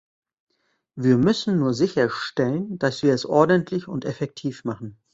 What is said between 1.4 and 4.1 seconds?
nur sicherstellen, dass wir es ordentlich und